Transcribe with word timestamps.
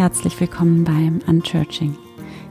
herzlich 0.00 0.40
willkommen 0.40 0.82
beim 0.84 1.20
Unchurching. 1.26 1.94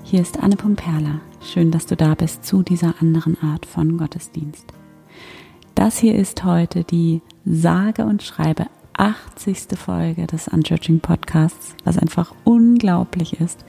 Hier 0.03 0.21
ist 0.21 0.39
Anne 0.39 0.55
Pumperla. 0.55 1.19
Schön, 1.41 1.71
dass 1.71 1.87
du 1.87 1.95
da 1.95 2.13
bist 2.13 2.45
zu 2.45 2.61
dieser 2.61 2.93
anderen 3.01 3.41
Art 3.41 3.65
von 3.65 3.97
Gottesdienst. 3.97 4.67
Das 5.73 5.97
hier 5.97 6.13
ist 6.13 6.43
heute 6.43 6.83
die 6.83 7.23
sage 7.45 8.05
und 8.05 8.21
schreibe 8.21 8.67
80. 8.93 9.79
Folge 9.83 10.27
des 10.27 10.47
Unchurching 10.47 10.99
Podcasts, 10.99 11.73
was 11.85 11.97
einfach 11.97 12.35
unglaublich 12.43 13.41
ist. 13.41 13.65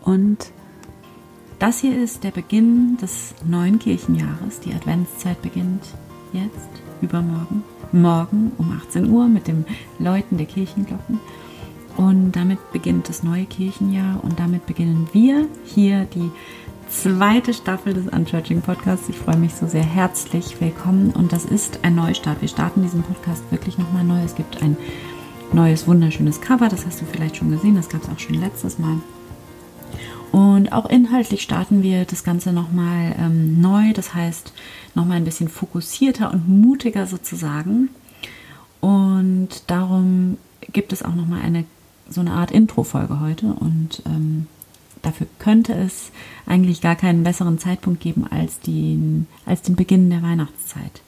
Und 0.00 0.50
das 1.60 1.78
hier 1.78 1.96
ist 1.96 2.24
der 2.24 2.32
Beginn 2.32 2.96
des 2.96 3.36
neuen 3.48 3.78
Kirchenjahres. 3.78 4.58
Die 4.64 4.74
Adventszeit 4.74 5.40
beginnt 5.42 5.84
jetzt, 6.32 6.70
übermorgen, 7.00 7.62
morgen 7.92 8.50
um 8.58 8.76
18 8.84 9.08
Uhr 9.08 9.28
mit 9.28 9.46
dem 9.46 9.64
Läuten 10.00 10.38
der 10.38 10.46
Kirchenglocken. 10.46 11.20
Und 11.96 12.32
damit 12.32 12.72
beginnt 12.72 13.08
das 13.08 13.22
neue 13.22 13.44
Kirchenjahr 13.44 14.22
und 14.22 14.38
damit 14.38 14.66
beginnen 14.66 15.08
wir 15.12 15.46
hier 15.64 16.04
die 16.06 16.30
zweite 16.88 17.54
Staffel 17.54 17.94
des 17.94 18.08
Unchurching 18.08 18.62
Podcasts. 18.62 19.08
Ich 19.08 19.16
freue 19.16 19.36
mich 19.36 19.54
so 19.54 19.66
sehr 19.66 19.84
herzlich 19.84 20.60
willkommen 20.60 21.10
und 21.10 21.32
das 21.32 21.44
ist 21.44 21.80
ein 21.82 21.94
Neustart. 21.94 22.40
Wir 22.40 22.48
starten 22.48 22.82
diesen 22.82 23.02
Podcast 23.02 23.42
wirklich 23.50 23.78
nochmal 23.78 24.04
neu. 24.04 24.22
Es 24.22 24.34
gibt 24.34 24.62
ein 24.62 24.76
neues, 25.52 25.86
wunderschönes 25.86 26.40
Cover, 26.40 26.68
das 26.68 26.86
hast 26.86 27.00
du 27.00 27.04
vielleicht 27.04 27.36
schon 27.36 27.50
gesehen, 27.50 27.76
das 27.76 27.88
gab 27.88 28.02
es 28.02 28.08
auch 28.08 28.18
schon 28.18 28.40
letztes 28.40 28.78
Mal. 28.78 28.96
Und 30.32 30.72
auch 30.72 30.88
inhaltlich 30.88 31.42
starten 31.42 31.82
wir 31.82 32.06
das 32.06 32.24
Ganze 32.24 32.52
nochmal 32.54 33.14
ähm, 33.18 33.60
neu, 33.60 33.92
das 33.92 34.14
heißt 34.14 34.52
nochmal 34.94 35.18
ein 35.18 35.24
bisschen 35.24 35.48
fokussierter 35.48 36.32
und 36.32 36.48
mutiger 36.48 37.06
sozusagen. 37.06 37.90
Und 38.80 39.48
darum 39.66 40.38
gibt 40.72 40.92
es 40.92 41.02
auch 41.02 41.14
nochmal 41.14 41.42
eine 41.42 41.64
so 42.12 42.20
eine 42.20 42.32
Art 42.32 42.50
Intro-Folge 42.50 43.20
heute 43.20 43.46
und 43.46 44.02
ähm, 44.06 44.46
dafür 45.02 45.26
könnte 45.38 45.74
es 45.74 46.10
eigentlich 46.46 46.80
gar 46.80 46.96
keinen 46.96 47.24
besseren 47.24 47.58
Zeitpunkt 47.58 48.00
geben 48.00 48.26
als 48.30 48.60
den, 48.60 49.26
als 49.46 49.62
den 49.62 49.76
Beginn 49.76 50.10
der 50.10 50.22
Weihnachtszeit. 50.22 51.02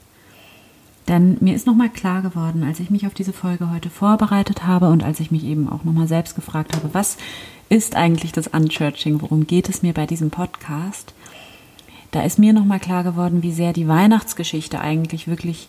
Denn 1.06 1.36
mir 1.40 1.54
ist 1.54 1.66
nochmal 1.66 1.90
klar 1.90 2.22
geworden, 2.22 2.62
als 2.62 2.80
ich 2.80 2.90
mich 2.90 3.06
auf 3.06 3.14
diese 3.14 3.34
Folge 3.34 3.70
heute 3.70 3.90
vorbereitet 3.90 4.66
habe 4.66 4.88
und 4.88 5.02
als 5.02 5.20
ich 5.20 5.30
mich 5.30 5.44
eben 5.44 5.68
auch 5.68 5.84
nochmal 5.84 6.08
selbst 6.08 6.34
gefragt 6.34 6.74
habe, 6.74 6.90
was 6.92 7.18
ist 7.68 7.94
eigentlich 7.94 8.32
das 8.32 8.48
Unchurching, 8.48 9.20
worum 9.20 9.46
geht 9.46 9.68
es 9.68 9.82
mir 9.82 9.92
bei 9.92 10.06
diesem 10.06 10.30
Podcast, 10.30 11.12
da 12.10 12.22
ist 12.22 12.38
mir 12.38 12.52
nochmal 12.52 12.80
klar 12.80 13.04
geworden, 13.04 13.42
wie 13.42 13.52
sehr 13.52 13.72
die 13.72 13.88
Weihnachtsgeschichte 13.88 14.80
eigentlich 14.80 15.26
wirklich 15.26 15.68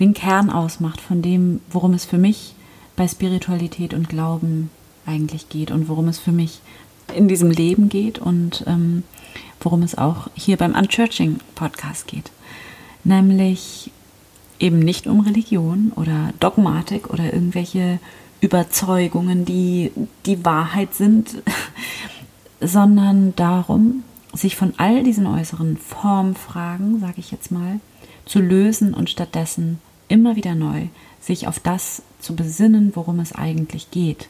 den 0.00 0.12
Kern 0.12 0.50
ausmacht 0.50 1.00
von 1.00 1.22
dem, 1.22 1.60
worum 1.70 1.94
es 1.94 2.04
für 2.04 2.18
mich 2.18 2.54
bei 2.96 3.08
Spiritualität 3.08 3.94
und 3.94 4.08
Glauben 4.08 4.70
eigentlich 5.06 5.48
geht 5.48 5.70
und 5.70 5.88
worum 5.88 6.08
es 6.08 6.18
für 6.18 6.32
mich 6.32 6.60
in 7.14 7.28
diesem 7.28 7.50
Leben 7.50 7.88
geht 7.88 8.18
und 8.18 8.64
ähm, 8.66 9.02
worum 9.60 9.82
es 9.82 9.96
auch 9.96 10.28
hier 10.34 10.56
beim 10.56 10.74
Unchurching 10.74 11.38
Podcast 11.54 12.06
geht. 12.06 12.30
Nämlich 13.02 13.90
eben 14.58 14.78
nicht 14.78 15.06
um 15.06 15.20
Religion 15.20 15.92
oder 15.96 16.32
Dogmatik 16.40 17.10
oder 17.10 17.32
irgendwelche 17.32 17.98
Überzeugungen, 18.40 19.44
die 19.44 19.90
die 20.26 20.44
Wahrheit 20.44 20.94
sind, 20.94 21.42
sondern 22.60 23.34
darum, 23.36 24.04
sich 24.32 24.56
von 24.56 24.74
all 24.78 25.02
diesen 25.02 25.26
äußeren 25.26 25.76
Formfragen, 25.76 27.00
sage 27.00 27.18
ich 27.18 27.30
jetzt 27.30 27.50
mal, 27.50 27.80
zu 28.24 28.40
lösen 28.40 28.94
und 28.94 29.10
stattdessen 29.10 29.78
immer 30.08 30.36
wieder 30.36 30.54
neu 30.54 30.88
sich 31.24 31.48
auf 31.48 31.58
das 31.58 32.02
zu 32.20 32.36
besinnen, 32.36 32.92
worum 32.94 33.20
es 33.20 33.32
eigentlich 33.32 33.90
geht. 33.90 34.28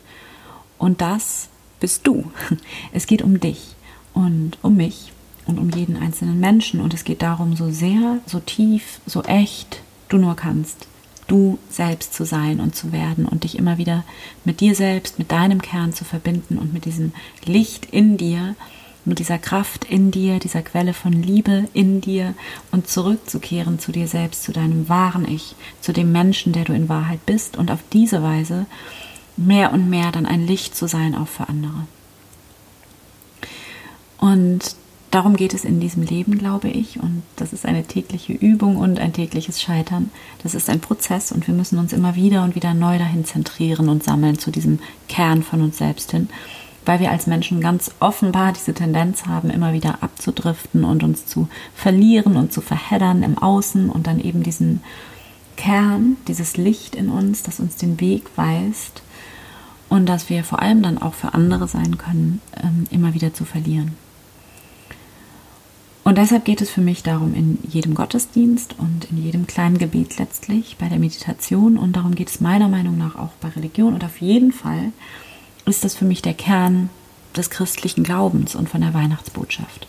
Und 0.78 1.00
das 1.00 1.48
bist 1.80 2.06
du. 2.06 2.30
Es 2.92 3.06
geht 3.06 3.22
um 3.22 3.40
dich 3.40 3.74
und 4.12 4.58
um 4.62 4.76
mich 4.76 5.12
und 5.46 5.58
um 5.58 5.70
jeden 5.70 5.96
einzelnen 5.96 6.40
Menschen. 6.40 6.80
Und 6.80 6.94
es 6.94 7.04
geht 7.04 7.22
darum, 7.22 7.56
so 7.56 7.70
sehr, 7.70 8.18
so 8.26 8.40
tief, 8.40 9.00
so 9.06 9.22
echt 9.22 9.82
du 10.08 10.18
nur 10.18 10.36
kannst, 10.36 10.86
du 11.26 11.58
selbst 11.70 12.14
zu 12.14 12.24
sein 12.24 12.60
und 12.60 12.74
zu 12.74 12.92
werden 12.92 13.26
und 13.26 13.44
dich 13.44 13.58
immer 13.58 13.78
wieder 13.78 14.04
mit 14.44 14.60
dir 14.60 14.74
selbst, 14.74 15.18
mit 15.18 15.32
deinem 15.32 15.62
Kern 15.62 15.92
zu 15.92 16.04
verbinden 16.04 16.58
und 16.58 16.72
mit 16.72 16.84
diesem 16.84 17.12
Licht 17.44 17.86
in 17.86 18.16
dir, 18.16 18.54
mit 19.04 19.18
dieser 19.18 19.38
Kraft 19.38 19.84
in 19.84 20.10
dir, 20.10 20.38
dieser 20.38 20.62
Quelle 20.62 20.94
von 20.94 21.12
Liebe 21.12 21.64
in 21.72 22.00
dir 22.00 22.34
und 22.70 22.88
zurückzukehren 22.88 23.78
zu 23.78 23.92
dir 23.92 24.08
selbst, 24.08 24.44
zu 24.44 24.52
deinem 24.52 24.88
wahren 24.88 25.26
Ich, 25.28 25.54
zu 25.80 25.92
dem 25.92 26.12
Menschen, 26.12 26.52
der 26.52 26.64
du 26.64 26.72
in 26.72 26.88
Wahrheit 26.88 27.24
bist 27.26 27.56
und 27.56 27.70
auf 27.70 27.80
diese 27.92 28.22
Weise 28.22 28.66
mehr 29.36 29.72
und 29.72 29.90
mehr 29.90 30.12
dann 30.12 30.26
ein 30.26 30.46
Licht 30.46 30.76
zu 30.76 30.86
sein 30.86 31.14
auch 31.14 31.28
für 31.28 31.48
andere. 31.48 31.86
Und 34.18 34.76
darum 35.10 35.36
geht 35.36 35.54
es 35.54 35.64
in 35.64 35.80
diesem 35.80 36.02
Leben, 36.02 36.38
glaube 36.38 36.68
ich. 36.68 36.98
Und 37.00 37.22
das 37.36 37.52
ist 37.52 37.66
eine 37.66 37.84
tägliche 37.84 38.32
Übung 38.32 38.76
und 38.76 38.98
ein 38.98 39.12
tägliches 39.12 39.60
Scheitern. 39.60 40.10
Das 40.42 40.54
ist 40.54 40.70
ein 40.70 40.80
Prozess 40.80 41.30
und 41.30 41.46
wir 41.46 41.54
müssen 41.54 41.78
uns 41.78 41.92
immer 41.92 42.14
wieder 42.14 42.42
und 42.42 42.54
wieder 42.54 42.74
neu 42.74 42.98
dahin 42.98 43.24
zentrieren 43.24 43.88
und 43.88 44.02
sammeln 44.02 44.38
zu 44.38 44.50
diesem 44.50 44.78
Kern 45.08 45.42
von 45.42 45.60
uns 45.60 45.78
selbst 45.78 46.12
hin 46.12 46.28
weil 46.84 47.00
wir 47.00 47.10
als 47.10 47.26
Menschen 47.26 47.60
ganz 47.60 47.92
offenbar 48.00 48.52
diese 48.52 48.74
Tendenz 48.74 49.26
haben, 49.26 49.50
immer 49.50 49.72
wieder 49.72 50.02
abzudriften 50.02 50.84
und 50.84 51.02
uns 51.02 51.26
zu 51.26 51.48
verlieren 51.74 52.36
und 52.36 52.52
zu 52.52 52.60
verheddern 52.60 53.22
im 53.22 53.38
Außen 53.38 53.90
und 53.90 54.06
dann 54.06 54.20
eben 54.20 54.42
diesen 54.42 54.82
Kern, 55.56 56.16
dieses 56.28 56.56
Licht 56.56 56.94
in 56.94 57.08
uns, 57.08 57.42
das 57.42 57.60
uns 57.60 57.76
den 57.76 58.00
Weg 58.00 58.24
weist 58.36 59.02
und 59.88 60.06
dass 60.06 60.28
wir 60.28 60.44
vor 60.44 60.60
allem 60.60 60.82
dann 60.82 60.98
auch 60.98 61.14
für 61.14 61.34
andere 61.34 61.68
sein 61.68 61.98
können, 61.98 62.40
ähm, 62.62 62.84
immer 62.90 63.14
wieder 63.14 63.32
zu 63.32 63.44
verlieren. 63.44 63.92
Und 66.02 66.18
deshalb 66.18 66.44
geht 66.44 66.60
es 66.60 66.70
für 66.70 66.82
mich 66.82 67.02
darum 67.02 67.34
in 67.34 67.58
jedem 67.66 67.94
Gottesdienst 67.94 68.74
und 68.78 69.06
in 69.10 69.24
jedem 69.24 69.46
kleinen 69.46 69.78
Gebet 69.78 70.18
letztlich, 70.18 70.76
bei 70.78 70.88
der 70.88 70.98
Meditation 70.98 71.78
und 71.78 71.96
darum 71.96 72.14
geht 72.14 72.28
es 72.28 72.42
meiner 72.42 72.68
Meinung 72.68 72.98
nach 72.98 73.16
auch 73.16 73.30
bei 73.40 73.48
Religion 73.48 73.94
und 73.94 74.04
auf 74.04 74.20
jeden 74.20 74.52
Fall 74.52 74.92
ist 75.66 75.84
das 75.84 75.94
für 75.94 76.04
mich 76.04 76.22
der 76.22 76.34
Kern 76.34 76.90
des 77.36 77.50
christlichen 77.50 78.04
Glaubens 78.04 78.54
und 78.54 78.68
von 78.68 78.80
der 78.80 78.94
Weihnachtsbotschaft. 78.94 79.86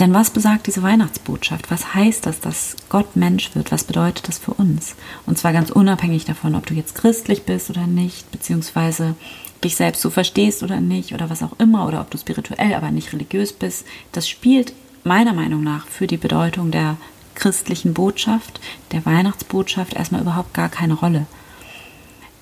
Denn 0.00 0.12
was 0.12 0.30
besagt 0.30 0.66
diese 0.66 0.82
Weihnachtsbotschaft? 0.82 1.70
Was 1.70 1.94
heißt 1.94 2.26
das, 2.26 2.40
dass 2.40 2.74
Gott 2.88 3.14
Mensch 3.14 3.54
wird? 3.54 3.70
Was 3.70 3.84
bedeutet 3.84 4.26
das 4.26 4.38
für 4.38 4.52
uns? 4.52 4.96
Und 5.24 5.38
zwar 5.38 5.52
ganz 5.52 5.70
unabhängig 5.70 6.24
davon, 6.24 6.56
ob 6.56 6.66
du 6.66 6.74
jetzt 6.74 6.96
christlich 6.96 7.44
bist 7.44 7.70
oder 7.70 7.86
nicht, 7.86 8.30
beziehungsweise 8.32 9.14
dich 9.62 9.76
selbst 9.76 10.02
so 10.02 10.10
verstehst 10.10 10.64
oder 10.64 10.80
nicht, 10.80 11.14
oder 11.14 11.30
was 11.30 11.44
auch 11.44 11.58
immer, 11.60 11.86
oder 11.86 12.00
ob 12.00 12.10
du 12.10 12.18
spirituell, 12.18 12.74
aber 12.74 12.90
nicht 12.90 13.12
religiös 13.12 13.52
bist. 13.52 13.86
Das 14.10 14.28
spielt 14.28 14.72
meiner 15.04 15.32
Meinung 15.32 15.62
nach 15.62 15.86
für 15.86 16.08
die 16.08 16.16
Bedeutung 16.16 16.72
der 16.72 16.96
christlichen 17.36 17.94
Botschaft, 17.94 18.60
der 18.90 19.06
Weihnachtsbotschaft 19.06 19.94
erstmal 19.94 20.22
überhaupt 20.22 20.54
gar 20.54 20.68
keine 20.68 20.94
Rolle. 20.94 21.26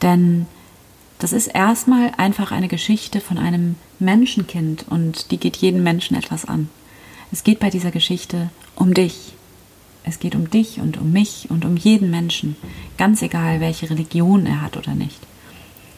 Denn 0.00 0.46
das 1.22 1.32
ist 1.32 1.46
erstmal 1.46 2.10
einfach 2.16 2.50
eine 2.50 2.66
Geschichte 2.66 3.20
von 3.20 3.38
einem 3.38 3.76
Menschenkind 4.00 4.86
und 4.90 5.30
die 5.30 5.36
geht 5.36 5.56
jeden 5.56 5.84
Menschen 5.84 6.16
etwas 6.16 6.44
an. 6.44 6.68
Es 7.30 7.44
geht 7.44 7.60
bei 7.60 7.70
dieser 7.70 7.92
Geschichte 7.92 8.50
um 8.74 8.92
dich. 8.92 9.34
Es 10.02 10.18
geht 10.18 10.34
um 10.34 10.50
dich 10.50 10.80
und 10.80 10.96
um 10.96 11.12
mich 11.12 11.48
und 11.48 11.64
um 11.64 11.76
jeden 11.76 12.10
Menschen, 12.10 12.56
ganz 12.98 13.22
egal, 13.22 13.60
welche 13.60 13.88
Religion 13.88 14.46
er 14.46 14.62
hat 14.62 14.76
oder 14.76 14.96
nicht. 14.96 15.20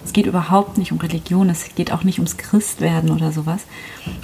Es 0.05 0.13
geht 0.13 0.27
überhaupt 0.27 0.77
nicht 0.77 0.93
um 0.93 0.99
Religion, 0.99 1.49
es 1.49 1.75
geht 1.75 1.91
auch 1.91 2.05
nicht 2.05 2.19
ums 2.19 2.37
Christwerden 2.37 3.11
oder 3.11 3.33
sowas 3.33 3.63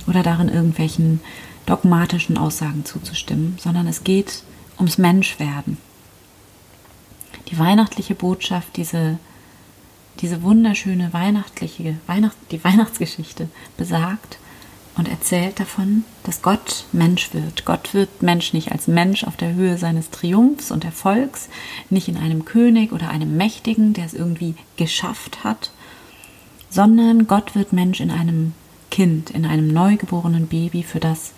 oder 0.06 0.22
darin 0.22 0.50
irgendwelchen 0.50 1.20
dogmatischen 1.64 2.36
Aussagen 2.36 2.84
zuzustimmen, 2.84 3.56
sondern 3.58 3.86
es 3.86 4.04
geht 4.04 4.42
ums 4.76 4.98
Menschwerden. 4.98 5.78
Die 7.48 7.58
weihnachtliche 7.58 8.14
Botschaft, 8.14 8.76
diese 8.76 9.18
diese 10.20 10.42
wunderschöne 10.42 11.12
weihnachtliche 11.12 11.96
Weihnacht, 12.06 12.36
die 12.50 12.62
Weihnachtsgeschichte 12.62 13.48
besagt 13.76 14.38
und 14.96 15.08
erzählt 15.08 15.60
davon, 15.60 16.04
dass 16.24 16.42
Gott 16.42 16.84
Mensch 16.92 17.32
wird. 17.32 17.64
Gott 17.64 17.94
wird 17.94 18.22
Mensch 18.22 18.52
nicht 18.52 18.72
als 18.72 18.86
Mensch 18.86 19.24
auf 19.24 19.36
der 19.36 19.54
Höhe 19.54 19.78
seines 19.78 20.10
Triumphs 20.10 20.70
und 20.70 20.84
Erfolgs, 20.84 21.48
nicht 21.88 22.08
in 22.08 22.16
einem 22.16 22.44
König 22.44 22.92
oder 22.92 23.08
einem 23.08 23.36
Mächtigen, 23.36 23.94
der 23.94 24.04
es 24.04 24.14
irgendwie 24.14 24.54
geschafft 24.76 25.42
hat, 25.44 25.70
sondern 26.68 27.26
Gott 27.26 27.54
wird 27.54 27.72
Mensch 27.72 28.00
in 28.00 28.10
einem 28.10 28.52
Kind, 28.90 29.30
in 29.30 29.46
einem 29.46 29.68
neugeborenen 29.68 30.48
Baby, 30.48 30.82
für 30.82 31.00
das 31.00 31.32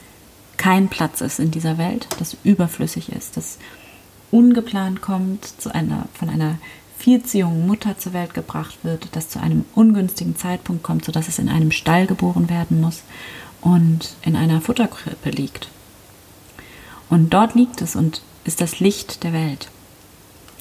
kein 0.57 0.89
Platz 0.89 1.21
ist 1.21 1.39
in 1.39 1.51
dieser 1.51 1.79
Welt, 1.79 2.07
das 2.19 2.37
überflüssig 2.45 3.11
ist, 3.11 3.37
das 3.37 3.59
ungeplant 4.31 5.03
kommt, 5.03 5.45
zu 5.45 5.75
einer, 5.75 6.07
von 6.15 6.29
einer 6.29 6.59
jungen 7.07 7.67
Mutter 7.67 7.99
zur 7.99 8.13
Welt 8.13 8.35
gebracht 8.35 8.79
wird, 8.83 9.09
das 9.13 9.29
zu 9.29 9.41
einem 9.41 9.65
ungünstigen 9.75 10.37
Zeitpunkt 10.37 10.83
kommt, 10.83 11.05
sodass 11.05 11.29
es 11.29 11.39
in 11.39 11.49
einem 11.49 11.71
Stall 11.71 12.07
geboren 12.07 12.49
werden 12.49 12.81
muss 12.81 13.03
und 13.61 14.15
in 14.23 14.37
einer 14.37 14.61
Futterkrippe 14.61 15.31
liegt. 15.31 15.69
Und 17.09 17.31
dort 17.35 17.55
liegt 17.55 17.83
es 17.83 17.97
und 17.97 18.23
ist 18.45 18.61
das 18.61 18.81
Licht 18.81 19.23
der 19.23 19.33
Welt. 19.33 19.69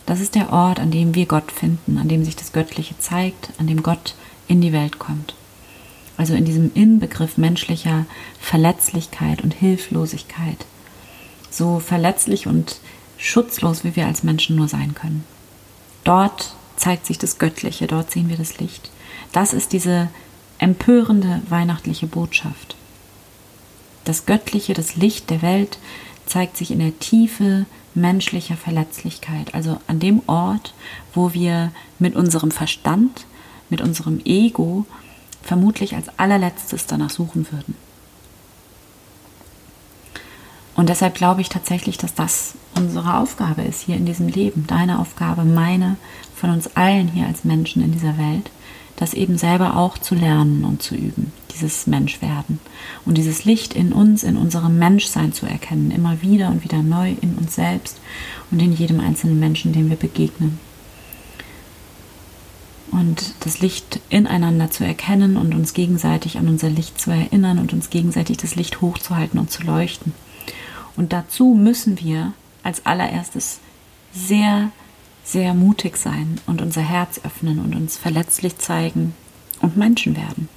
Das 0.05 0.19
ist 0.19 0.35
der 0.35 0.51
Ort, 0.51 0.79
an 0.79 0.91
dem 0.91 1.15
wir 1.15 1.25
Gott 1.25 1.51
finden, 1.51 1.97
an 1.97 2.07
dem 2.07 2.25
sich 2.25 2.35
das 2.35 2.51
Göttliche 2.51 2.97
zeigt, 2.99 3.51
an 3.59 3.67
dem 3.67 3.83
Gott 3.83 4.15
in 4.47 4.61
die 4.61 4.73
Welt 4.73 4.99
kommt. 4.99 5.35
Also 6.17 6.33
in 6.33 6.45
diesem 6.45 6.71
Inbegriff 6.73 7.37
menschlicher 7.37 8.05
Verletzlichkeit 8.39 9.41
und 9.41 9.53
Hilflosigkeit. 9.53 10.65
So 11.49 11.79
verletzlich 11.79 12.47
und 12.47 12.79
schutzlos, 13.17 13.83
wie 13.83 13.95
wir 13.95 14.07
als 14.07 14.23
Menschen 14.23 14.55
nur 14.55 14.67
sein 14.67 14.93
können. 14.93 15.23
Dort 16.03 16.53
zeigt 16.75 17.05
sich 17.05 17.17
das 17.17 17.37
Göttliche, 17.37 17.87
dort 17.87 18.11
sehen 18.11 18.29
wir 18.29 18.37
das 18.37 18.59
Licht. 18.59 18.89
Das 19.31 19.53
ist 19.53 19.71
diese 19.73 20.09
empörende 20.57 21.41
weihnachtliche 21.49 22.07
Botschaft. 22.07 22.75
Das 24.03 24.25
Göttliche, 24.25 24.73
das 24.73 24.95
Licht 24.95 25.29
der 25.29 25.41
Welt 25.41 25.77
zeigt 26.25 26.57
sich 26.57 26.71
in 26.71 26.79
der 26.79 26.97
Tiefe 26.99 27.65
menschlicher 27.93 28.57
Verletzlichkeit, 28.57 29.53
also 29.53 29.79
an 29.87 29.99
dem 29.99 30.21
Ort, 30.27 30.73
wo 31.13 31.33
wir 31.33 31.71
mit 31.99 32.15
unserem 32.15 32.51
Verstand, 32.51 33.25
mit 33.69 33.81
unserem 33.81 34.21
Ego 34.23 34.85
vermutlich 35.43 35.95
als 35.95 36.07
allerletztes 36.17 36.87
danach 36.87 37.09
suchen 37.09 37.47
würden. 37.51 37.75
Und 40.81 40.89
deshalb 40.89 41.13
glaube 41.13 41.41
ich 41.41 41.49
tatsächlich, 41.49 41.99
dass 41.99 42.15
das 42.15 42.55
unsere 42.75 43.19
Aufgabe 43.19 43.61
ist 43.61 43.83
hier 43.83 43.97
in 43.97 44.07
diesem 44.07 44.27
Leben, 44.27 44.65
deine 44.65 44.97
Aufgabe, 44.97 45.43
meine, 45.43 45.95
von 46.35 46.49
uns 46.49 46.75
allen 46.75 47.07
hier 47.07 47.27
als 47.27 47.43
Menschen 47.43 47.83
in 47.83 47.91
dieser 47.91 48.17
Welt, 48.17 48.49
das 48.95 49.13
eben 49.13 49.37
selber 49.37 49.77
auch 49.77 49.99
zu 49.99 50.15
lernen 50.15 50.65
und 50.65 50.81
zu 50.81 50.95
üben, 50.95 51.33
dieses 51.53 51.85
Menschwerden 51.85 52.59
und 53.05 53.19
dieses 53.19 53.45
Licht 53.45 53.75
in 53.75 53.93
uns, 53.93 54.23
in 54.23 54.37
unserem 54.37 54.79
Menschsein 54.79 55.33
zu 55.33 55.45
erkennen, 55.45 55.91
immer 55.91 56.23
wieder 56.23 56.47
und 56.47 56.63
wieder 56.63 56.81
neu 56.81 57.13
in 57.21 57.35
uns 57.35 57.53
selbst 57.53 57.99
und 58.49 58.59
in 58.59 58.73
jedem 58.73 59.01
einzelnen 59.01 59.39
Menschen, 59.39 59.73
dem 59.73 59.87
wir 59.87 59.97
begegnen. 59.97 60.57
Und 62.89 63.35
das 63.41 63.59
Licht 63.59 63.99
ineinander 64.09 64.71
zu 64.71 64.83
erkennen 64.83 65.37
und 65.37 65.53
uns 65.53 65.75
gegenseitig 65.75 66.39
an 66.39 66.47
unser 66.47 66.71
Licht 66.71 66.99
zu 66.99 67.11
erinnern 67.11 67.59
und 67.59 67.71
uns 67.71 67.91
gegenseitig 67.91 68.37
das 68.37 68.55
Licht 68.55 68.81
hochzuhalten 68.81 69.39
und 69.39 69.51
zu 69.51 69.61
leuchten. 69.61 70.13
Und 70.95 71.13
dazu 71.13 71.53
müssen 71.53 71.99
wir 71.99 72.33
als 72.63 72.85
allererstes 72.85 73.59
sehr 74.13 74.71
sehr 75.23 75.53
mutig 75.53 75.97
sein 75.97 76.39
und 76.47 76.61
unser 76.61 76.81
Herz 76.81 77.21
öffnen 77.23 77.59
und 77.59 77.75
uns 77.75 77.97
verletzlich 77.97 78.57
zeigen 78.57 79.13
und 79.61 79.77
Menschen 79.77 80.15
werden. 80.15 80.49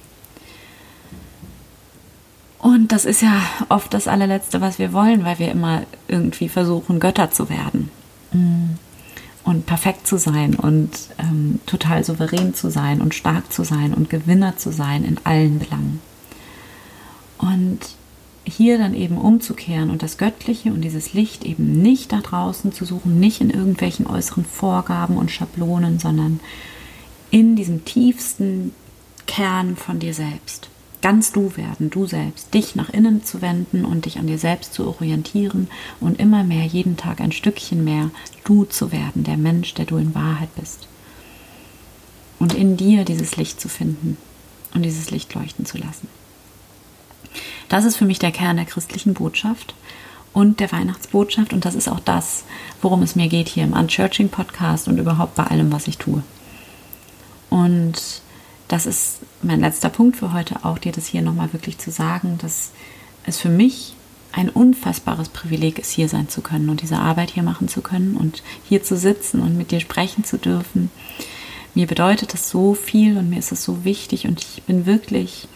Und 2.59 2.91
das 2.91 3.05
ist 3.05 3.21
ja 3.21 3.41
oft 3.69 3.93
das 3.93 4.07
allerletzte, 4.07 4.59
was 4.59 4.79
wir 4.79 4.91
wollen, 4.91 5.23
weil 5.23 5.37
wir 5.37 5.51
immer 5.51 5.83
irgendwie 6.07 6.49
versuchen, 6.49 6.99
Götter 6.99 7.29
zu 7.29 7.49
werden 7.49 7.91
mm. 8.31 8.69
und 9.43 9.67
perfekt 9.67 10.07
zu 10.07 10.17
sein 10.17 10.55
und 10.55 10.89
ähm, 11.19 11.59
total 11.67 12.03
souverän 12.03 12.55
zu 12.55 12.71
sein 12.71 13.01
und 13.01 13.13
stark 13.13 13.53
zu 13.53 13.63
sein 13.63 13.93
und 13.93 14.09
Gewinner 14.09 14.57
zu 14.57 14.71
sein 14.71 15.05
in 15.05 15.19
allen 15.25 15.59
Belangen. 15.59 16.01
Und 17.37 17.79
hier 18.45 18.77
dann 18.77 18.93
eben 18.93 19.17
umzukehren 19.17 19.89
und 19.89 20.03
das 20.03 20.17
Göttliche 20.17 20.71
und 20.71 20.81
dieses 20.81 21.13
Licht 21.13 21.43
eben 21.43 21.81
nicht 21.81 22.11
da 22.11 22.21
draußen 22.21 22.71
zu 22.71 22.85
suchen, 22.85 23.19
nicht 23.19 23.41
in 23.41 23.49
irgendwelchen 23.49 24.07
äußeren 24.07 24.45
Vorgaben 24.45 25.17
und 25.17 25.31
Schablonen, 25.31 25.99
sondern 25.99 26.39
in 27.31 27.55
diesem 27.55 27.85
tiefsten 27.85 28.71
Kern 29.25 29.75
von 29.75 29.99
dir 29.99 30.13
selbst. 30.13 30.69
Ganz 31.01 31.31
du 31.31 31.55
werden, 31.55 31.89
du 31.89 32.05
selbst, 32.07 32.53
dich 32.53 32.75
nach 32.75 32.89
innen 32.89 33.23
zu 33.23 33.41
wenden 33.41 33.85
und 33.85 34.05
dich 34.05 34.17
an 34.17 34.27
dir 34.27 34.39
selbst 34.39 34.73
zu 34.73 34.87
orientieren 34.87 35.67
und 35.99 36.19
immer 36.19 36.43
mehr, 36.43 36.65
jeden 36.65 36.97
Tag 36.97 37.21
ein 37.21 37.31
Stückchen 37.31 37.83
mehr 37.83 38.09
du 38.43 38.63
zu 38.65 38.91
werden, 38.91 39.23
der 39.23 39.37
Mensch, 39.37 39.73
der 39.73 39.85
du 39.85 39.97
in 39.97 40.15
Wahrheit 40.15 40.53
bist. 40.55 40.87
Und 42.39 42.53
in 42.53 42.77
dir 42.77 43.05
dieses 43.05 43.37
Licht 43.37 43.59
zu 43.61 43.69
finden 43.69 44.17
und 44.73 44.83
dieses 44.83 45.11
Licht 45.11 45.33
leuchten 45.33 45.65
zu 45.65 45.77
lassen. 45.77 46.07
Das 47.69 47.85
ist 47.85 47.97
für 47.97 48.05
mich 48.05 48.19
der 48.19 48.31
Kern 48.31 48.57
der 48.57 48.65
christlichen 48.65 49.13
Botschaft 49.13 49.75
und 50.33 50.59
der 50.59 50.71
Weihnachtsbotschaft 50.71 51.53
und 51.53 51.65
das 51.65 51.75
ist 51.75 51.87
auch 51.87 51.99
das, 51.99 52.43
worum 52.81 53.01
es 53.03 53.15
mir 53.15 53.27
geht 53.27 53.47
hier 53.47 53.63
im 53.63 53.73
Unchurching 53.73 54.29
Podcast 54.29 54.87
und 54.87 54.97
überhaupt 54.97 55.35
bei 55.35 55.45
allem, 55.45 55.71
was 55.71 55.87
ich 55.87 55.97
tue. 55.97 56.23
Und 57.49 58.21
das 58.67 58.85
ist 58.85 59.19
mein 59.41 59.61
letzter 59.61 59.89
Punkt 59.89 60.17
für 60.17 60.33
heute 60.33 60.65
auch, 60.65 60.77
dir 60.77 60.91
das 60.91 61.07
hier 61.07 61.21
nochmal 61.21 61.53
wirklich 61.53 61.77
zu 61.77 61.91
sagen, 61.91 62.37
dass 62.41 62.71
es 63.25 63.39
für 63.39 63.49
mich 63.49 63.95
ein 64.33 64.49
unfassbares 64.49 65.29
Privileg 65.29 65.79
ist, 65.79 65.91
hier 65.91 66.09
sein 66.09 66.27
zu 66.27 66.41
können 66.41 66.69
und 66.69 66.81
diese 66.81 66.97
Arbeit 66.97 67.31
hier 67.31 67.43
machen 67.43 67.69
zu 67.69 67.81
können 67.81 68.17
und 68.17 68.43
hier 68.67 68.83
zu 68.83 68.97
sitzen 68.97 69.39
und 69.39 69.57
mit 69.57 69.71
dir 69.71 69.79
sprechen 69.79 70.25
zu 70.25 70.37
dürfen. 70.37 70.91
Mir 71.73 71.87
bedeutet 71.87 72.33
das 72.33 72.49
so 72.49 72.73
viel 72.73 73.17
und 73.17 73.29
mir 73.29 73.39
ist 73.39 73.53
es 73.53 73.63
so 73.63 73.85
wichtig 73.85 74.27
und 74.27 74.41
ich 74.41 74.63
bin 74.63 74.85
wirklich 74.85 75.47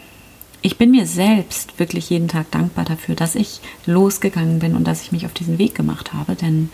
ich 0.62 0.76
bin 0.76 0.90
mir 0.90 1.06
selbst 1.06 1.78
wirklich 1.78 2.10
jeden 2.10 2.28
Tag 2.28 2.50
dankbar 2.50 2.84
dafür, 2.84 3.14
dass 3.14 3.34
ich 3.34 3.60
losgegangen 3.86 4.58
bin 4.58 4.76
und 4.76 4.86
dass 4.86 5.02
ich 5.02 5.12
mich 5.12 5.26
auf 5.26 5.32
diesen 5.32 5.58
Weg 5.58 5.74
gemacht 5.74 6.12
habe. 6.12 6.34
Denn 6.34 6.70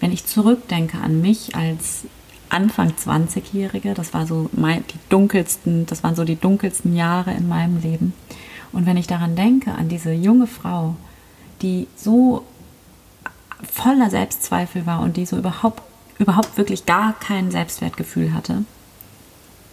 wenn 0.00 0.12
ich 0.12 0.26
zurückdenke 0.26 0.98
an 0.98 1.20
mich 1.20 1.54
als 1.54 2.04
Anfang 2.48 2.92
20-Jährige, 2.92 3.94
das 3.94 4.14
war 4.14 4.26
so 4.26 4.48
mein, 4.52 4.84
die 4.88 4.98
dunkelsten, 5.08 5.86
das 5.86 6.02
waren 6.02 6.14
so 6.14 6.24
die 6.24 6.36
dunkelsten 6.36 6.96
Jahre 6.96 7.32
in 7.32 7.48
meinem 7.48 7.80
Leben. 7.80 8.14
Und 8.72 8.86
wenn 8.86 8.96
ich 8.96 9.06
daran 9.06 9.36
denke, 9.36 9.72
an 9.72 9.88
diese 9.88 10.12
junge 10.12 10.46
Frau, 10.46 10.96
die 11.60 11.88
so 11.94 12.44
voller 13.70 14.10
Selbstzweifel 14.10 14.86
war 14.86 15.00
und 15.00 15.16
die 15.16 15.26
so 15.26 15.36
überhaupt, 15.36 15.82
überhaupt 16.18 16.56
wirklich 16.56 16.86
gar 16.86 17.12
kein 17.20 17.50
Selbstwertgefühl 17.50 18.32
hatte, 18.32 18.64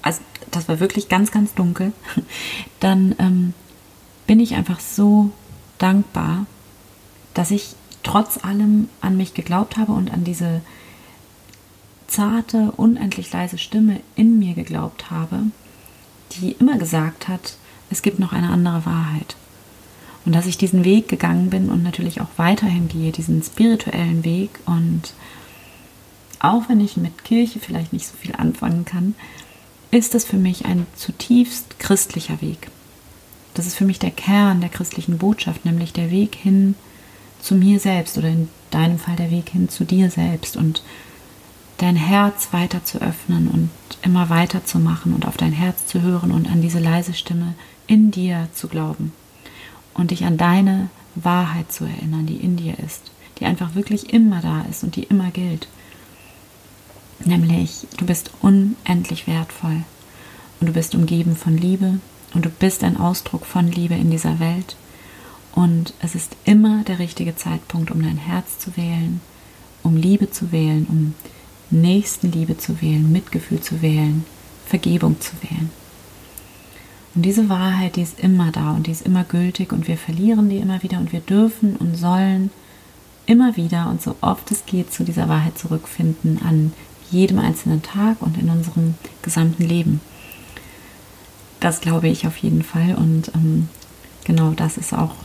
also 0.01 0.21
das 0.51 0.67
war 0.67 0.79
wirklich 0.79 1.09
ganz, 1.09 1.31
ganz 1.31 1.53
dunkel, 1.53 1.93
dann 2.79 3.15
ähm, 3.19 3.53
bin 4.27 4.39
ich 4.39 4.55
einfach 4.55 4.79
so 4.79 5.31
dankbar, 5.77 6.45
dass 7.33 7.51
ich 7.51 7.75
trotz 8.03 8.43
allem 8.43 8.89
an 9.01 9.17
mich 9.17 9.33
geglaubt 9.33 9.77
habe 9.77 9.91
und 9.91 10.11
an 10.11 10.23
diese 10.23 10.61
zarte, 12.07 12.71
unendlich 12.71 13.31
leise 13.31 13.57
Stimme 13.57 14.01
in 14.15 14.39
mir 14.39 14.55
geglaubt 14.55 15.11
habe, 15.11 15.43
die 16.33 16.53
immer 16.53 16.77
gesagt 16.77 17.27
hat, 17.27 17.57
es 17.89 18.01
gibt 18.01 18.19
noch 18.19 18.33
eine 18.33 18.49
andere 18.49 18.85
Wahrheit. 18.85 19.35
Und 20.25 20.35
dass 20.35 20.45
ich 20.45 20.57
diesen 20.57 20.83
Weg 20.83 21.07
gegangen 21.07 21.49
bin 21.49 21.69
und 21.69 21.81
natürlich 21.81 22.21
auch 22.21 22.27
weiterhin 22.37 22.87
gehe, 22.87 23.11
diesen 23.11 23.41
spirituellen 23.41 24.23
Weg. 24.23 24.51
Und 24.65 25.13
auch 26.39 26.67
wenn 26.67 26.81
ich 26.81 26.97
mit 26.97 27.23
Kirche 27.23 27.59
vielleicht 27.59 27.93
nicht 27.93 28.07
so 28.07 28.15
viel 28.17 28.35
anfangen 28.35 28.85
kann, 28.85 29.15
ist 29.91 30.15
es 30.15 30.25
für 30.25 30.37
mich 30.37 30.65
ein 30.65 30.85
zutiefst 30.95 31.79
christlicher 31.79 32.41
Weg. 32.41 32.69
Das 33.53 33.65
ist 33.65 33.75
für 33.75 33.85
mich 33.85 33.99
der 33.99 34.11
Kern 34.11 34.61
der 34.61 34.69
christlichen 34.69 35.17
Botschaft, 35.17 35.65
nämlich 35.65 35.93
der 35.93 36.11
Weg 36.11 36.35
hin 36.35 36.75
zu 37.41 37.55
mir 37.55 37.79
selbst 37.79 38.17
oder 38.17 38.27
in 38.27 38.49
deinem 38.71 38.99
Fall 38.99 39.15
der 39.15 39.31
Weg 39.31 39.49
hin 39.49 39.69
zu 39.69 39.85
dir 39.85 40.11
selbst 40.11 40.57
und 40.57 40.83
dein 41.77 41.95
Herz 41.95 42.49
weiter 42.51 42.83
zu 42.83 43.01
öffnen 43.01 43.47
und 43.47 43.69
immer 44.03 44.29
weiter 44.29 44.65
zu 44.65 44.79
machen 44.79 45.13
und 45.13 45.25
auf 45.25 45.37
dein 45.37 45.53
Herz 45.53 45.87
zu 45.87 46.01
hören 46.01 46.31
und 46.31 46.49
an 46.49 46.61
diese 46.61 46.79
leise 46.79 47.13
Stimme 47.13 47.55
in 47.87 48.11
dir 48.11 48.47
zu 48.53 48.67
glauben 48.67 49.13
und 49.93 50.11
dich 50.11 50.25
an 50.25 50.37
deine 50.37 50.89
Wahrheit 51.15 51.71
zu 51.71 51.85
erinnern, 51.85 52.25
die 52.25 52.37
in 52.37 52.57
dir 52.57 52.77
ist, 52.79 53.11
die 53.39 53.45
einfach 53.45 53.75
wirklich 53.75 54.13
immer 54.13 54.41
da 54.41 54.61
ist 54.69 54.83
und 54.83 54.95
die 54.95 55.03
immer 55.03 55.31
gilt 55.31 55.67
nämlich 57.25 57.87
du 57.97 58.05
bist 58.05 58.31
unendlich 58.41 59.27
wertvoll. 59.27 59.83
Und 60.59 60.67
du 60.67 60.73
bist 60.73 60.95
umgeben 60.95 61.35
von 61.35 61.57
Liebe. 61.57 61.99
Und 62.33 62.45
du 62.45 62.49
bist 62.49 62.83
ein 62.83 62.97
Ausdruck 62.97 63.45
von 63.45 63.71
Liebe 63.71 63.95
in 63.95 64.11
dieser 64.11 64.39
Welt. 64.39 64.75
Und 65.53 65.93
es 66.01 66.15
ist 66.15 66.35
immer 66.45 66.83
der 66.83 66.99
richtige 66.99 67.35
Zeitpunkt, 67.35 67.91
um 67.91 68.01
dein 68.01 68.17
Herz 68.17 68.59
zu 68.59 68.77
wählen, 68.77 69.19
um 69.83 69.97
Liebe 69.97 70.29
zu 70.29 70.51
wählen, 70.51 70.85
um 70.89 71.15
Nächstenliebe 71.71 72.57
zu 72.57 72.81
wählen, 72.81 73.11
Mitgefühl 73.11 73.61
zu 73.61 73.81
wählen, 73.81 74.25
Vergebung 74.65 75.19
zu 75.19 75.31
wählen. 75.41 75.69
Und 77.15 77.23
diese 77.23 77.49
Wahrheit, 77.49 77.95
die 77.95 78.03
ist 78.03 78.19
immer 78.19 78.51
da 78.51 78.71
und 78.71 78.87
die 78.87 78.91
ist 78.91 79.05
immer 79.05 79.23
gültig 79.23 79.73
und 79.73 79.87
wir 79.87 79.97
verlieren 79.97 80.49
die 80.49 80.57
immer 80.57 80.83
wieder 80.83 80.99
und 80.99 81.11
wir 81.11 81.21
dürfen 81.21 81.75
und 81.75 81.95
sollen 81.95 82.51
immer 83.25 83.57
wieder 83.57 83.89
und 83.89 84.01
so 84.01 84.15
oft 84.21 84.49
es 84.51 84.65
geht 84.65 84.93
zu 84.93 85.03
dieser 85.03 85.27
Wahrheit 85.27 85.57
zurückfinden, 85.57 86.39
an 86.43 86.73
jedem 87.11 87.39
einzelnen 87.39 87.81
Tag 87.81 88.17
und 88.21 88.37
in 88.37 88.49
unserem 88.49 88.95
gesamten 89.21 89.63
Leben. 89.63 90.01
Das 91.59 91.81
glaube 91.81 92.07
ich 92.07 92.25
auf 92.25 92.37
jeden 92.37 92.63
Fall 92.63 92.95
und 92.95 93.31
ähm, 93.35 93.69
genau 94.23 94.51
das 94.51 94.77
ist 94.77 94.93
auch 94.93 95.15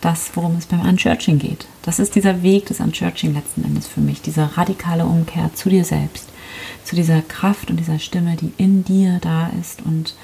das, 0.00 0.30
worum 0.34 0.56
es 0.56 0.66
beim 0.66 0.80
Unchurching 0.80 1.38
geht. 1.38 1.66
Das 1.82 1.98
ist 1.98 2.14
dieser 2.14 2.42
Weg 2.42 2.66
des 2.66 2.80
Unchurching 2.80 3.34
letzten 3.34 3.64
Endes 3.64 3.86
für 3.86 4.00
mich, 4.00 4.22
diese 4.22 4.56
radikale 4.56 5.04
Umkehr 5.04 5.50
zu 5.54 5.68
dir 5.68 5.84
selbst, 5.84 6.28
zu 6.84 6.96
dieser 6.96 7.22
Kraft 7.22 7.70
und 7.70 7.78
dieser 7.78 7.98
Stimme, 7.98 8.36
die 8.36 8.52
in 8.56 8.84
dir 8.84 9.18
da 9.20 9.50
ist 9.60 9.82
und 9.82 10.14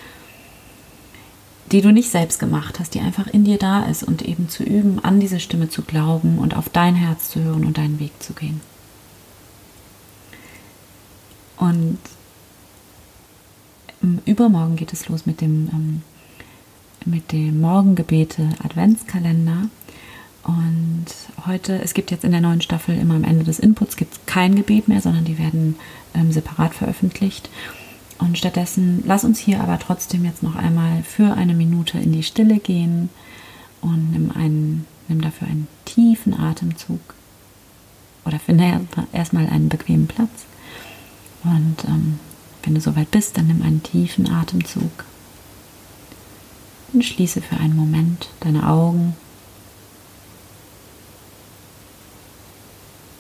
die 1.73 1.81
du 1.81 1.91
nicht 1.91 2.11
selbst 2.11 2.39
gemacht 2.39 2.79
hast, 2.79 2.95
die 2.95 3.01
einfach 3.01 3.27
in 3.27 3.45
dir 3.45 3.59
da 3.59 3.85
ist 3.85 4.05
und 4.05 4.23
eben 4.23 4.49
zu 4.49 4.63
üben, 4.63 5.05
an 5.05 5.19
diese 5.19 5.41
Stimme 5.41 5.69
zu 5.69 5.83
glauben 5.83 6.39
und 6.39 6.57
auf 6.57 6.69
dein 6.69 6.95
Herz 6.95 7.31
zu 7.31 7.43
hören 7.43 7.65
und 7.65 7.77
deinen 7.77 7.99
Weg 7.99 8.13
zu 8.21 8.35
gehen. 8.35 8.61
Und 11.57 11.99
Übermorgen 14.25 14.77
geht 14.77 14.93
es 14.93 15.09
los 15.09 15.27
mit 15.27 15.41
dem, 15.41 15.69
ähm, 15.73 16.03
mit 17.05 17.33
dem 17.33 17.61
Morgengebete 17.61 18.51
Adventskalender. 18.63 19.69
Und 20.45 21.07
heute, 21.47 21.81
es 21.83 21.95
gibt 21.95 22.11
jetzt 22.11 22.25
in 22.25 22.31
der 22.31 22.41
neuen 22.41 22.61
Staffel 22.61 22.97
immer 22.97 23.15
am 23.15 23.25
Ende 23.25 23.45
des 23.45 23.59
Inputs 23.59 23.97
gibt 23.97 24.27
kein 24.27 24.55
Gebet 24.55 24.87
mehr, 24.87 25.01
sondern 25.01 25.25
die 25.25 25.39
werden 25.39 25.77
ähm, 26.15 26.31
separat 26.31 26.75
veröffentlicht. 26.75 27.51
Und 28.19 28.39
stattdessen 28.39 29.03
lass 29.07 29.25
uns 29.25 29.39
hier 29.39 29.61
aber 29.61 29.79
trotzdem 29.79 30.25
jetzt 30.25 30.43
noch 30.43 30.57
einmal 30.57 31.03
für 31.03 31.35
eine 31.35 31.55
Minute 31.55 31.99
in 31.99 32.13
die 32.13 32.23
Stille 32.23 32.59
gehen 32.59 33.11
und 33.81 34.13
nimm, 34.13 34.31
einen, 34.31 34.87
nimm 35.09 35.21
dafür 35.21 35.49
einen 35.49 35.67
tiefen 35.85 36.39
Atemzug 36.39 37.01
oder 38.25 38.39
finde 38.39 38.81
erstmal 39.13 39.47
einen 39.49 39.69
bequemen 39.69 40.07
Platz. 40.07 40.47
Und 41.47 41.77
ähm, 41.87 42.19
wenn 42.65 42.75
du 42.75 42.81
soweit 42.81 43.11
bist, 43.13 43.37
dann 43.37 43.47
nimm 43.47 43.63
einen 43.63 43.83
tiefen 43.83 44.29
Atemzug 44.29 45.05
und 46.93 47.05
schließe 47.05 47.41
für 47.41 47.57
einen 47.57 47.77
Moment 47.77 48.29
deine 48.41 48.69
Augen. 48.69 49.15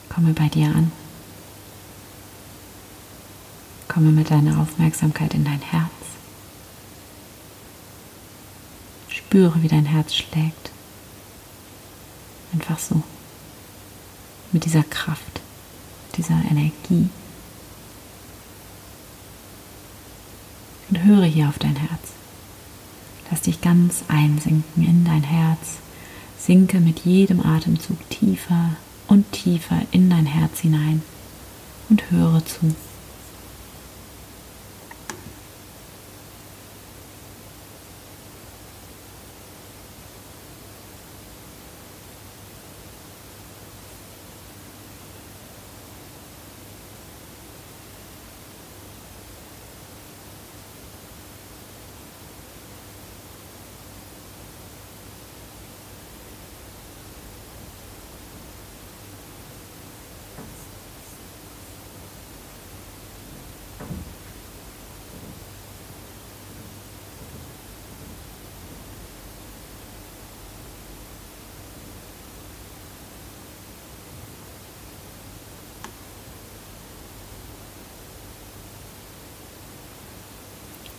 Komme 0.09 0.33
bei 0.33 0.49
dir 0.49 0.67
an. 0.69 0.91
Komme 3.87 4.11
mit 4.11 4.31
deiner 4.31 4.61
Aufmerksamkeit 4.61 5.35
in 5.35 5.45
dein 5.45 5.61
Herz. 5.61 5.91
Spüre, 9.09 9.63
wie 9.63 9.69
dein 9.69 9.87
Herz 9.87 10.15
schlägt. 10.15 10.71
Einfach 12.53 12.79
so. 12.79 13.03
Mit 14.53 14.65
dieser 14.65 14.83
Kraft, 14.83 15.41
dieser 16.17 16.41
Energie. 16.51 17.09
Und 20.89 21.05
höre 21.05 21.25
hier 21.25 21.49
auf 21.49 21.59
dein 21.59 21.77
Herz. 21.77 22.13
Lass 23.31 23.43
dich 23.43 23.61
ganz 23.61 24.05
einsinken 24.09 24.87
in 24.87 25.05
dein 25.05 25.25
Herz. 25.25 25.79
Sinke 26.39 26.79
mit 26.79 27.01
jedem 27.01 27.45
Atemzug 27.45 28.09
tiefer 28.09 28.77
und 29.09 29.33
tiefer 29.33 29.83
in 29.91 30.11
dein 30.11 30.27
Herz 30.27 30.61
hinein 30.61 31.03
und 31.89 32.11
höre 32.11 32.45
zu. 32.45 32.75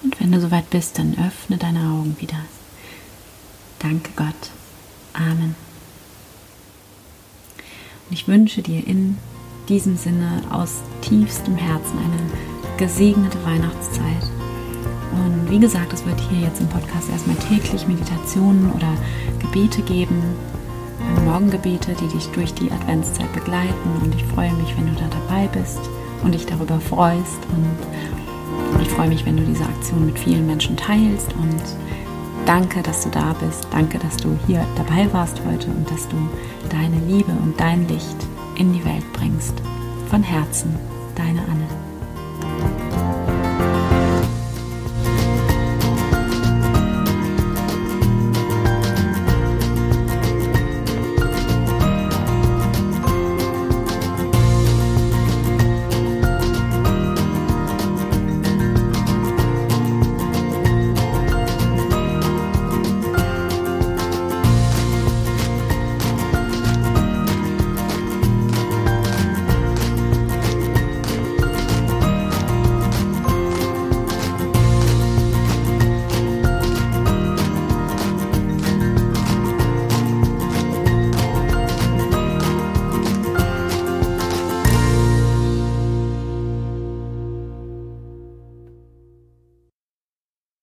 Und 0.04 0.17
wenn 0.28 0.34
du 0.34 0.42
soweit 0.42 0.70
bist, 0.70 1.00
dann 1.00 1.16
öffne 1.26 1.56
deine 1.56 1.80
Augen 1.80 2.18
wieder. 2.20 2.36
Danke 3.80 4.12
Gott. 4.18 4.52
Amen. 5.14 5.56
Und 8.10 8.14
ich 8.14 8.28
wünsche 8.28 8.62
dir 8.62 8.86
in 8.86 9.18
diesem 9.70 9.96
Sinne 9.96 10.42
aus 10.52 10.82
tiefstem 11.00 11.56
Herzen 11.56 11.98
eine 11.98 12.78
gesegnete 12.78 13.42
Weihnachtszeit. 13.46 14.24
Und 15.14 15.50
wie 15.50 15.60
gesagt, 15.60 15.94
es 15.94 16.06
wird 16.06 16.20
hier 16.30 16.42
jetzt 16.42 16.60
im 16.60 16.68
Podcast 16.68 17.10
erstmal 17.10 17.38
täglich 17.38 17.88
Meditationen 17.88 18.70
oder 18.74 18.94
Gebete 19.40 19.82
geben, 19.82 20.22
Morgengebete, 21.24 21.94
die 21.94 22.08
dich 22.10 22.28
durch 22.32 22.54
die 22.54 22.70
Adventszeit 22.70 23.32
begleiten. 23.32 24.02
Und 24.02 24.14
ich 24.14 24.26
freue 24.26 24.52
mich, 24.56 24.76
wenn 24.76 24.94
du 24.94 25.00
da 25.00 25.08
dabei 25.08 25.48
bist 25.48 25.80
und 26.22 26.34
dich 26.34 26.46
darüber 26.46 26.82
freust 26.82 27.40
ich 28.82 28.90
freue 28.90 29.08
mich, 29.08 29.26
wenn 29.26 29.38
du 29.38 29.44
diese 29.44 29.64
Aktion 29.64 30.06
mit 30.06 30.18
vielen 30.20 30.46
Menschen 30.46 30.76
teilst 30.78 31.34
und 31.34 31.62
danke, 32.46 32.82
dass 32.82 33.04
du 33.04 33.10
da 33.10 33.34
bist. 33.34 33.68
Danke, 33.72 34.00
dass 34.00 34.18
du 34.18 34.38
hier 34.48 34.66
dabei 34.76 35.12
warst 35.14 35.42
heute 35.46 35.68
und 35.68 35.90
dass 35.90 36.08
du 36.08 36.18
deine 36.70 37.00
Liebe 37.08 37.32
und 37.44 37.60
dein 37.60 37.88
Licht 37.88 38.18
in 38.56 38.74
die 38.74 38.84
Welt 38.86 39.06
bringst. 39.14 39.54
Von 40.10 40.24
Herzen, 40.24 40.76
deine 41.16 41.42
Anne. 41.42 41.67